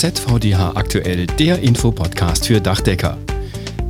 [0.00, 3.18] ZVDH aktuell, der Infopodcast für Dachdecker.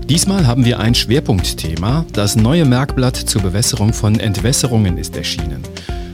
[0.09, 2.05] Diesmal haben wir ein Schwerpunktthema.
[2.13, 5.63] Das neue Merkblatt zur Bewässerung von Entwässerungen ist erschienen.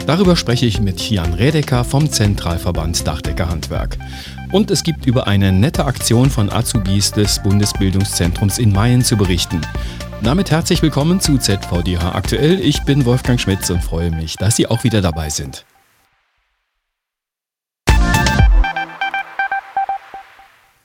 [0.07, 3.97] Darüber spreche ich mit Jan Redeker vom Zentralverband Dachdeckerhandwerk.
[4.53, 9.63] Und es gibt über eine nette Aktion von Azubis des Bundesbildungszentrums in Mayen zu berichten.
[10.23, 12.61] Damit herzlich willkommen zu ZVDH aktuell.
[12.61, 15.65] Ich bin Wolfgang Schmitz und freue mich, dass Sie auch wieder dabei sind.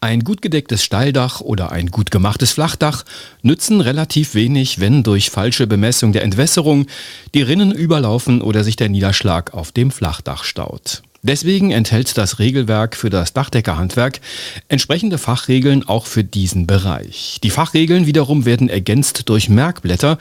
[0.04, 3.04] Ein gut gedecktes Steildach oder ein gut gemachtes Flachdach
[3.44, 6.88] nützen relativ wenig, wenn durch falsche Bemessung der Entwässerung
[7.36, 11.04] die Rinnen überlaufen oder sich der Niederschlag auf dem Flachdach staut.
[11.22, 14.22] Deswegen enthält das Regelwerk für das Dachdeckerhandwerk
[14.70, 17.38] entsprechende Fachregeln auch für diesen Bereich.
[17.44, 20.18] Die Fachregeln wiederum werden ergänzt durch Merkblätter,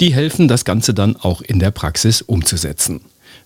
[0.00, 3.00] die helfen, das Ganze dann auch in der Praxis umzusetzen.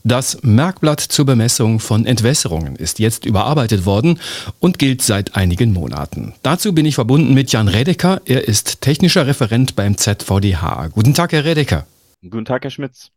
[0.05, 4.21] Das Merkblatt zur Bemessung von Entwässerungen ist jetzt überarbeitet worden
[4.61, 6.35] und gilt seit einigen Monaten.
[6.43, 8.21] Dazu bin ich verbunden mit Jan Redeker.
[8.25, 10.89] Er ist technischer Referent beim ZVDH.
[10.93, 11.87] Guten Tag, Herr Redeker.
[12.23, 13.11] Guten Tag, Herr Schmitz.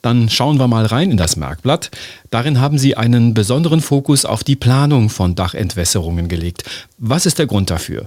[0.00, 1.90] Dann schauen wir mal rein in das Merkblatt.
[2.30, 6.64] Darin haben Sie einen besonderen Fokus auf die Planung von Dachentwässerungen gelegt.
[6.98, 8.06] Was ist der Grund dafür?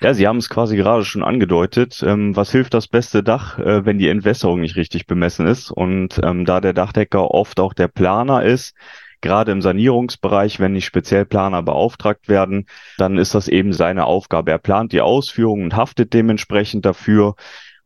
[0.00, 2.02] Ja, Sie haben es quasi gerade schon angedeutet.
[2.06, 5.70] Ähm, was hilft das beste Dach, äh, wenn die Entwässerung nicht richtig bemessen ist?
[5.70, 8.76] Und ähm, da der Dachdecker oft auch der Planer ist,
[9.22, 12.66] gerade im Sanierungsbereich, wenn nicht speziell Planer beauftragt werden,
[12.98, 14.50] dann ist das eben seine Aufgabe.
[14.50, 17.34] Er plant die Ausführung und haftet dementsprechend dafür.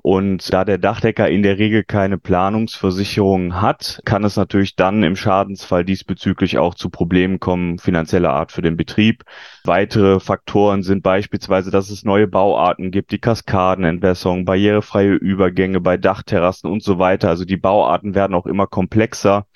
[0.03, 5.17] Und da der Dachdecker in der Regel keine Planungsversicherung hat, kann es natürlich dann im
[5.17, 9.25] Schadensfall diesbezüglich auch zu Problemen kommen, finanzieller Art für den Betrieb.
[9.65, 16.71] Weitere Faktoren sind beispielsweise, dass es neue Bauarten gibt, die Kaskadenentwässerung, barrierefreie Übergänge bei Dachterrassen
[16.71, 17.29] und so weiter.
[17.29, 19.47] Also die Bauarten werden auch immer komplexer.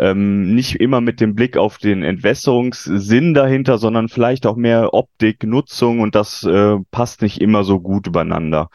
[0.00, 5.42] Ähm, nicht immer mit dem Blick auf den Entwässerungssinn dahinter, sondern vielleicht auch mehr Optik,
[5.42, 8.70] Nutzung und das äh, passt nicht immer so gut übereinander.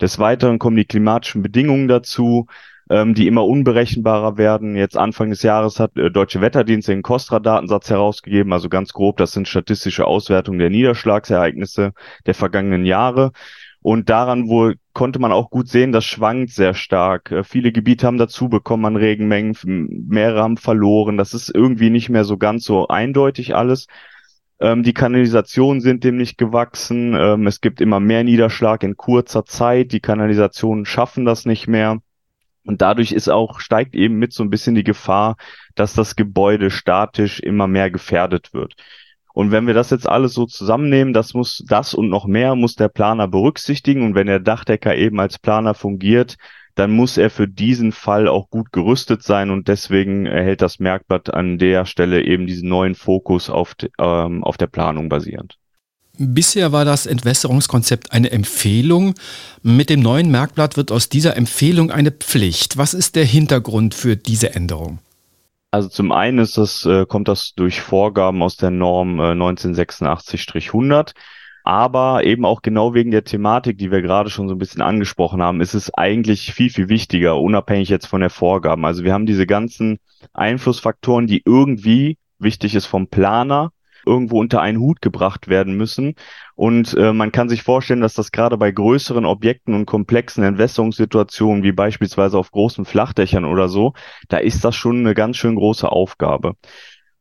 [0.00, 2.46] Des Weiteren kommen die klimatischen Bedingungen dazu,
[2.90, 4.76] ähm, die immer unberechenbarer werden.
[4.76, 9.32] Jetzt Anfang des Jahres hat äh, Deutsche Wetterdienst den Kostra-Datensatz herausgegeben, also ganz grob, das
[9.32, 11.92] sind statistische Auswertungen der Niederschlagsereignisse
[12.26, 13.32] der vergangenen Jahre.
[13.82, 17.30] Und daran wohl konnte man auch gut sehen, das schwankt sehr stark.
[17.30, 19.56] Äh, viele Gebiete haben dazu bekommen an Regenmengen,
[20.08, 21.16] mehrere haben verloren.
[21.16, 23.86] Das ist irgendwie nicht mehr so ganz so eindeutig alles.
[24.58, 27.14] Ähm, die Kanalisationen sind dem nicht gewachsen.
[27.14, 29.92] Ähm, es gibt immer mehr Niederschlag in kurzer Zeit.
[29.92, 31.98] Die Kanalisationen schaffen das nicht mehr.
[32.64, 35.36] Und dadurch ist auch, steigt eben mit so ein bisschen die Gefahr,
[35.74, 38.74] dass das Gebäude statisch immer mehr gefährdet wird.
[39.32, 42.74] Und wenn wir das jetzt alles so zusammennehmen, das muss, das und noch mehr muss
[42.74, 44.02] der Planer berücksichtigen.
[44.02, 46.36] Und wenn der Dachdecker eben als Planer fungiert,
[46.76, 51.32] dann muss er für diesen Fall auch gut gerüstet sein und deswegen erhält das Merkblatt
[51.32, 55.56] an der Stelle eben diesen neuen Fokus auf, ähm, auf der Planung basierend.
[56.18, 59.14] Bisher war das Entwässerungskonzept eine Empfehlung.
[59.62, 62.76] Mit dem neuen Merkblatt wird aus dieser Empfehlung eine Pflicht.
[62.76, 64.98] Was ist der Hintergrund für diese Änderung?
[65.70, 71.12] Also zum einen ist das, äh, kommt das durch Vorgaben aus der Norm äh, 1986-100
[71.66, 75.42] aber eben auch genau wegen der Thematik, die wir gerade schon so ein bisschen angesprochen
[75.42, 78.84] haben, ist es eigentlich viel, viel wichtiger, unabhängig jetzt von der Vorgaben.
[78.84, 79.98] Also wir haben diese ganzen
[80.32, 83.72] Einflussfaktoren, die irgendwie wichtig ist vom Planer,
[84.06, 86.14] irgendwo unter einen Hut gebracht werden müssen.
[86.54, 91.64] Und äh, man kann sich vorstellen, dass das gerade bei größeren Objekten und komplexen Entwässerungssituationen,
[91.64, 93.92] wie beispielsweise auf großen Flachdächern oder so,
[94.28, 96.54] da ist das schon eine ganz schön große Aufgabe.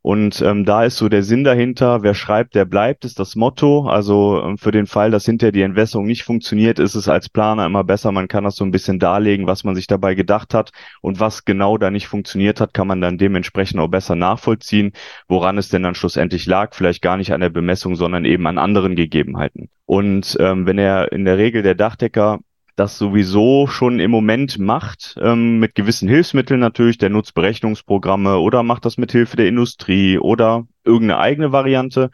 [0.05, 3.87] Und ähm, da ist so der Sinn dahinter, wer schreibt, der bleibt, ist das Motto.
[3.87, 7.65] Also ähm, für den Fall, dass hinterher die Entwässerung nicht funktioniert, ist es als Planer
[7.65, 8.11] immer besser.
[8.11, 10.69] Man kann das so ein bisschen darlegen, was man sich dabei gedacht hat
[11.01, 14.91] und was genau da nicht funktioniert hat, kann man dann dementsprechend auch besser nachvollziehen,
[15.27, 16.75] woran es denn dann schlussendlich lag.
[16.75, 19.69] Vielleicht gar nicht an der Bemessung, sondern eben an anderen Gegebenheiten.
[19.87, 22.41] Und ähm, wenn er in der Regel der Dachdecker
[22.75, 28.63] das sowieso schon im Moment macht, ähm, mit gewissen Hilfsmitteln natürlich, der nutzt Berechnungsprogramme oder
[28.63, 32.09] macht das mit Hilfe der Industrie oder irgendeine eigene Variante.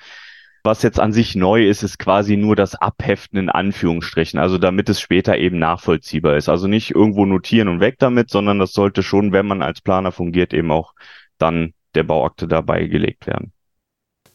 [0.64, 4.90] Was jetzt an sich neu ist, ist quasi nur das Abheften in Anführungsstrichen, also damit
[4.90, 6.50] es später eben nachvollziehbar ist.
[6.50, 10.12] Also nicht irgendwo notieren und weg damit, sondern das sollte schon, wenn man als Planer
[10.12, 10.94] fungiert, eben auch
[11.40, 13.54] dann der Bauakte dabei gelegt werden.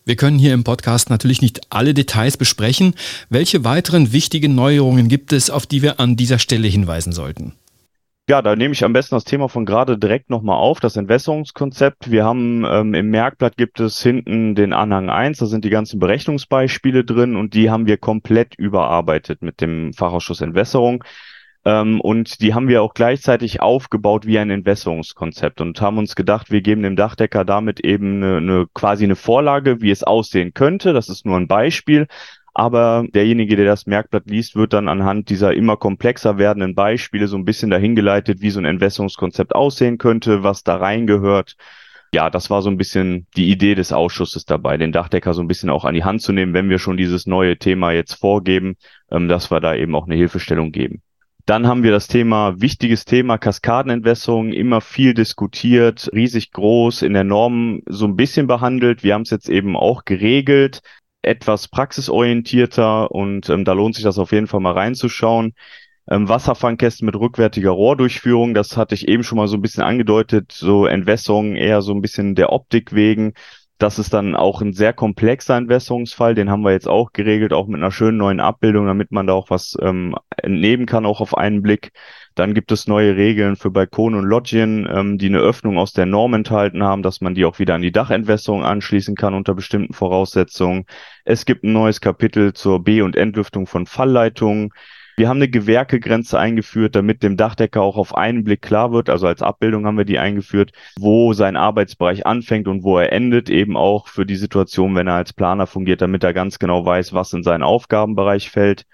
[0.08, 2.94] Wir können hier im Podcast natürlich nicht alle Details besprechen.
[3.28, 7.54] Welche weiteren wichtigen Neuerungen gibt es, auf die wir an dieser Stelle hinweisen sollten?
[8.28, 12.08] Ja, da nehme ich am besten das Thema von gerade direkt nochmal auf, das Entwässerungskonzept.
[12.08, 15.98] Wir haben ähm, im Merkblatt gibt es hinten den Anhang 1, da sind die ganzen
[15.98, 21.02] Berechnungsbeispiele drin und die haben wir komplett überarbeitet mit dem Fachausschuss Entwässerung.
[21.66, 26.52] Ähm, und die haben wir auch gleichzeitig aufgebaut wie ein Entwässerungskonzept und haben uns gedacht,
[26.52, 30.92] wir geben dem Dachdecker damit eben eine, eine quasi eine Vorlage, wie es aussehen könnte.
[30.92, 32.06] Das ist nur ein Beispiel.
[32.54, 37.36] Aber derjenige, der das Merkblatt liest, wird dann anhand dieser immer komplexer werdenden Beispiele so
[37.36, 41.56] ein bisschen dahingeleitet, wie so ein Entwässerungskonzept aussehen könnte, was da reingehört.
[42.14, 45.48] Ja, das war so ein bisschen die Idee des Ausschusses dabei, den Dachdecker so ein
[45.48, 48.76] bisschen auch an die Hand zu nehmen, wenn wir schon dieses neue Thema jetzt vorgeben,
[49.10, 51.02] ähm, dass wir da eben auch eine Hilfestellung geben.
[51.46, 57.22] Dann haben wir das Thema, wichtiges Thema, Kaskadenentwässerung, immer viel diskutiert, riesig groß, in der
[57.22, 59.04] Norm so ein bisschen behandelt.
[59.04, 60.80] Wir haben es jetzt eben auch geregelt
[61.22, 65.54] etwas praxisorientierter und ähm, da lohnt sich das auf jeden Fall mal reinzuschauen.
[66.08, 70.52] Ähm, Wasserfangkästen mit rückwärtiger Rohrdurchführung, das hatte ich eben schon mal so ein bisschen angedeutet,
[70.52, 73.34] so Entwässerung eher so ein bisschen der Optik wegen.
[73.78, 77.66] Das ist dann auch ein sehr komplexer Entwässerungsfall, den haben wir jetzt auch geregelt, auch
[77.66, 81.36] mit einer schönen neuen Abbildung, damit man da auch was ähm, entnehmen kann, auch auf
[81.36, 81.92] einen Blick.
[82.34, 86.06] Dann gibt es neue Regeln für Balkone und Loggien, ähm, die eine Öffnung aus der
[86.06, 89.92] Norm enthalten haben, dass man die auch wieder an die Dachentwässerung anschließen kann unter bestimmten
[89.92, 90.86] Voraussetzungen.
[91.24, 94.70] Es gibt ein neues Kapitel zur B- und Entlüftung von Fallleitungen.
[95.16, 99.26] Wir haben eine Gewerkegrenze eingeführt, damit dem Dachdecker auch auf einen Blick klar wird, also
[99.26, 103.76] als Abbildung haben wir die eingeführt, wo sein Arbeitsbereich anfängt und wo er endet, eben
[103.76, 107.32] auch für die Situation, wenn er als Planer fungiert, damit er ganz genau weiß, was
[107.32, 108.84] in seinen Aufgabenbereich fällt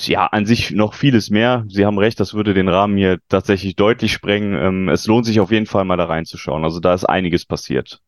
[0.00, 1.64] ja, an sich noch vieles mehr.
[1.68, 4.54] Sie haben recht, das würde den Rahmen hier tatsächlich deutlich sprengen.
[4.54, 6.64] Ähm, es lohnt sich auf jeden Fall mal da reinzuschauen.
[6.64, 8.00] Also da ist einiges passiert.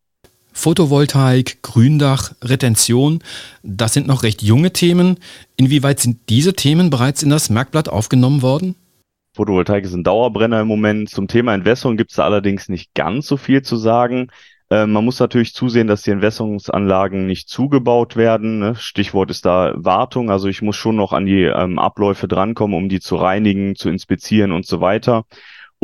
[0.55, 3.19] Photovoltaik, Gründach, Retention,
[3.63, 5.19] das sind noch recht junge Themen.
[5.57, 8.77] Inwieweit sind diese Themen bereits in das Merkblatt aufgenommen worden?
[9.35, 11.11] Photovoltaik ist ein Dauerbrenner im Moment.
[11.11, 14.29] Zum Thema Entwässerung gibt es da allerdings nicht ganz so viel zu sagen.
[14.71, 18.61] Ähm, man muss natürlich zusehen, dass die Entwässerungsanlagen nicht zugebaut werden.
[18.61, 18.77] Ne?
[18.77, 20.31] Stichwort ist da Wartung.
[20.31, 23.89] Also ich muss schon noch an die ähm, Abläufe drankommen, um die zu reinigen, zu
[23.89, 25.25] inspizieren und so weiter.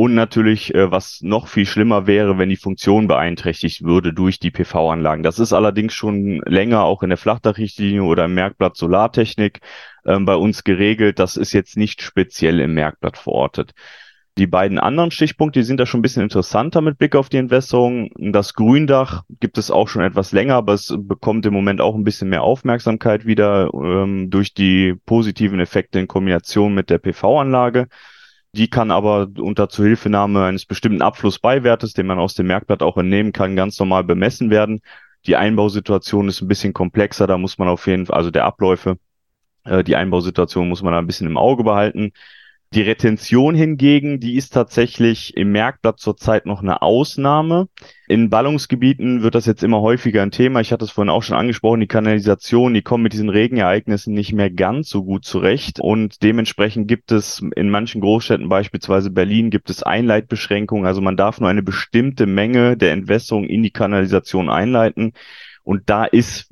[0.01, 4.49] Und natürlich, äh, was noch viel schlimmer wäre, wenn die Funktion beeinträchtigt würde durch die
[4.49, 5.21] PV-Anlagen.
[5.21, 9.59] Das ist allerdings schon länger auch in der Flachdachrichtlinie oder im Merkblatt Solartechnik
[10.07, 11.19] ähm, bei uns geregelt.
[11.19, 13.75] Das ist jetzt nicht speziell im Merkblatt verortet.
[14.39, 18.09] Die beiden anderen Stichpunkte, sind da schon ein bisschen interessanter mit Blick auf die Entwässerung.
[18.17, 22.03] Das Gründach gibt es auch schon etwas länger, aber es bekommt im Moment auch ein
[22.03, 27.87] bisschen mehr Aufmerksamkeit wieder ähm, durch die positiven Effekte in Kombination mit der PV-Anlage.
[28.53, 33.31] Die kann aber unter Zuhilfenahme eines bestimmten Abflussbeiwertes, den man aus dem Merkblatt auch entnehmen
[33.31, 34.81] kann, ganz normal bemessen werden.
[35.25, 38.97] Die Einbausituation ist ein bisschen komplexer, da muss man auf jeden Fall, also der Abläufe,
[39.63, 42.11] äh, die Einbausituation muss man da ein bisschen im Auge behalten.
[42.73, 47.67] Die Retention hingegen, die ist tatsächlich im Merkblatt zurzeit noch eine Ausnahme.
[48.07, 50.61] In Ballungsgebieten wird das jetzt immer häufiger ein Thema.
[50.61, 54.31] Ich hatte es vorhin auch schon angesprochen, die Kanalisation, die kommen mit diesen Regenereignissen nicht
[54.31, 55.81] mehr ganz so gut zurecht.
[55.81, 60.85] Und dementsprechend gibt es in manchen Großstädten, beispielsweise Berlin, gibt es Einleitbeschränkungen.
[60.85, 65.11] Also man darf nur eine bestimmte Menge der Entwässerung in die Kanalisation einleiten.
[65.63, 66.49] Und da ist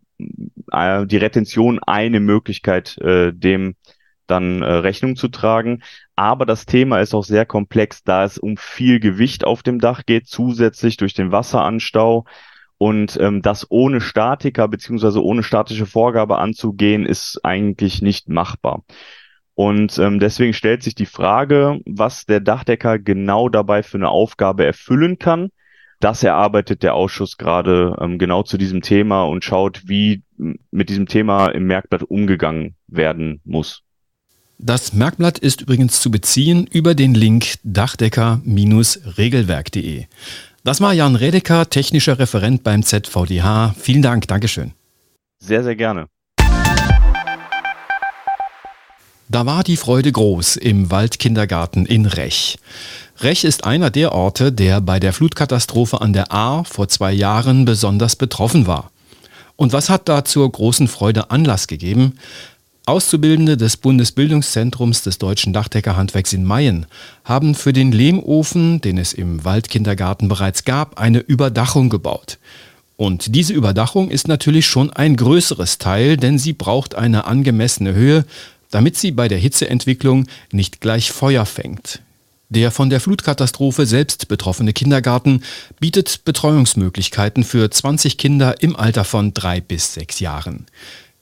[0.70, 3.76] äh, die Retention eine Möglichkeit, äh, dem
[4.30, 5.82] dann äh, Rechnung zu tragen.
[6.16, 10.06] Aber das Thema ist auch sehr komplex, da es um viel Gewicht auf dem Dach
[10.06, 12.26] geht, zusätzlich durch den Wasseranstau.
[12.78, 18.84] Und ähm, das ohne Statiker beziehungsweise ohne statische Vorgabe anzugehen, ist eigentlich nicht machbar.
[19.54, 24.64] Und ähm, deswegen stellt sich die Frage, was der Dachdecker genau dabei für eine Aufgabe
[24.66, 25.50] erfüllen kann.
[26.00, 30.24] Das erarbeitet der Ausschuss gerade ähm, genau zu diesem Thema und schaut, wie
[30.72, 33.84] mit diesem Thema im Merkblatt umgegangen werden muss.
[34.62, 40.04] Das Merkblatt ist übrigens zu beziehen über den Link dachdecker-regelwerk.de.
[40.66, 43.74] Das war Jan Redeker, technischer Referent beim ZVDH.
[43.80, 44.74] Vielen Dank, Dankeschön.
[45.40, 46.08] Sehr, sehr gerne.
[49.30, 52.60] Da war die Freude groß im Waldkindergarten in Rech.
[53.22, 57.64] Rech ist einer der Orte, der bei der Flutkatastrophe an der Ahr vor zwei Jahren
[57.64, 58.92] besonders betroffen war.
[59.56, 62.20] Und was hat da zur großen Freude Anlass gegeben?
[62.90, 66.88] Auszubildende des Bundesbildungszentrums des Deutschen Dachdeckerhandwerks in Mayen
[67.24, 72.40] haben für den Lehmofen, den es im Waldkindergarten bereits gab, eine Überdachung gebaut.
[72.98, 78.26] Und diese Überdachung ist natürlich schon ein größeres Teil, denn sie braucht eine angemessene Höhe,
[78.72, 82.02] damit sie bei der Hitzeentwicklung nicht gleich Feuer fängt.
[82.50, 85.44] Der von der Flutkatastrophe selbst betroffene Kindergarten
[85.80, 90.66] bietet Betreuungsmöglichkeiten für 20 Kinder im Alter von drei bis sechs Jahren.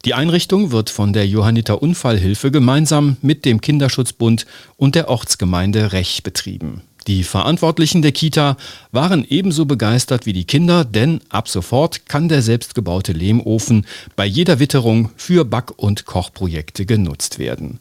[0.08, 4.46] Die Einrichtung wird von der Johanniter Unfallhilfe gemeinsam mit dem Kinderschutzbund
[4.78, 6.82] und der Ortsgemeinde Rech betrieben.
[7.08, 8.56] Die Verantwortlichen der Kita
[8.94, 13.86] waren ebenso begeistert wie die Kinder, denn ab sofort kann der selbstgebaute Lehmofen
[14.16, 17.80] bei jeder Witterung für Back- und Kochprojekte genutzt werden.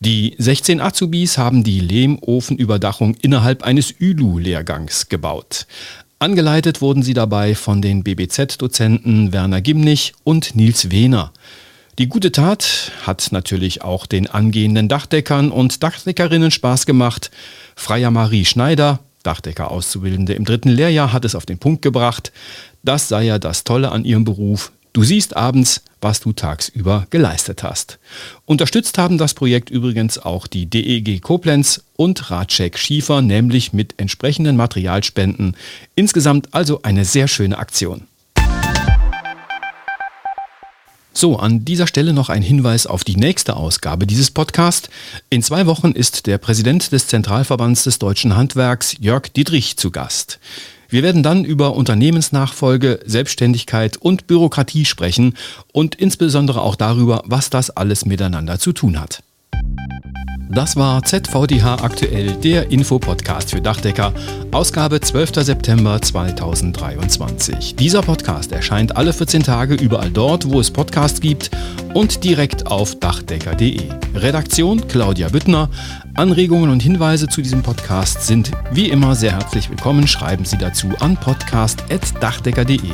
[0.00, 5.66] Die 16 Azubis haben die Lehmofenüberdachung innerhalb eines ÜLU-Lehrgangs gebaut.
[6.24, 11.34] Angeleitet wurden sie dabei von den BBZ-Dozenten Werner Gimnich und Nils Wehner.
[11.98, 17.30] Die gute Tat hat natürlich auch den angehenden Dachdeckern und Dachdeckerinnen Spaß gemacht.
[17.76, 22.32] Freier Marie Schneider, Dachdecker-Auszubildende im dritten Lehrjahr, hat es auf den Punkt gebracht.
[22.82, 24.72] Das sei ja das Tolle an ihrem Beruf.
[24.94, 27.98] Du siehst abends, was du tagsüber geleistet hast.
[28.46, 34.54] Unterstützt haben das Projekt übrigens auch die DEG Koblenz und Ratschek Schiefer, nämlich mit entsprechenden
[34.54, 35.56] Materialspenden.
[35.96, 38.02] Insgesamt also eine sehr schöne Aktion.
[41.12, 44.90] So, an dieser Stelle noch ein Hinweis auf die nächste Ausgabe dieses Podcasts.
[45.28, 50.38] In zwei Wochen ist der Präsident des Zentralverbands des deutschen Handwerks, Jörg Dietrich, zu Gast.
[50.94, 55.34] Wir werden dann über Unternehmensnachfolge, Selbstständigkeit und Bürokratie sprechen
[55.72, 59.24] und insbesondere auch darüber, was das alles miteinander zu tun hat.
[60.50, 64.14] Das war ZVDH aktuell, der Infopodcast für Dachdecker,
[64.52, 65.32] Ausgabe 12.
[65.44, 67.74] September 2023.
[67.74, 71.50] Dieser Podcast erscheint alle 14 Tage überall dort, wo es Podcasts gibt
[71.94, 73.80] und direkt auf dachdecker.de.
[74.14, 75.70] Redaktion Claudia Büttner.
[76.14, 80.06] Anregungen und Hinweise zu diesem Podcast sind wie immer sehr herzlich willkommen.
[80.06, 82.90] Schreiben Sie dazu an podcast.dachdecker.de.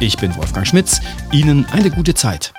[0.00, 1.00] Ich bin Wolfgang Schmitz.
[1.32, 2.52] Ihnen eine gute Zeit.